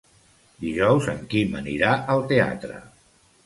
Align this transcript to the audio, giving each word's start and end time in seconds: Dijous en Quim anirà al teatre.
Dijous 0.63 1.11
en 1.13 1.21
Quim 1.35 1.55
anirà 1.61 1.95
al 2.17 2.27
teatre. 2.35 2.85